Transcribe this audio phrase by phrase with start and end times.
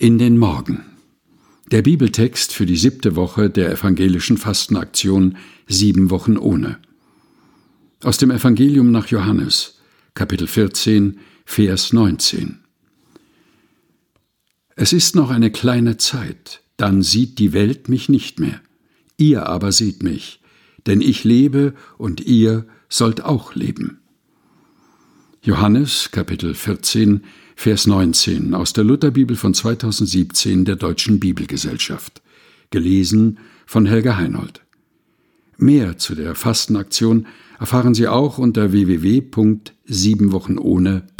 [0.00, 0.80] in den Morgen.
[1.70, 5.36] Der Bibeltext für die siebte Woche der evangelischen Fastenaktion
[5.68, 6.78] Sieben Wochen ohne.
[8.02, 9.78] Aus dem Evangelium nach Johannes,
[10.14, 12.60] Kapitel 14, Vers 19.
[14.74, 18.62] Es ist noch eine kleine Zeit, dann sieht die Welt mich nicht mehr.
[19.18, 20.40] Ihr aber seht mich,
[20.86, 23.99] denn ich lebe und ihr sollt auch leben.
[25.42, 27.22] Johannes Kapitel 14,
[27.56, 32.20] Vers 19 aus der Lutherbibel von 2017 der Deutschen Bibelgesellschaft.
[32.70, 34.60] Gelesen von Helga Heinold.
[35.56, 37.26] Mehr zu der Fastenaktion
[37.58, 41.10] erfahren Sie auch unter www.siebenwochenohne.de.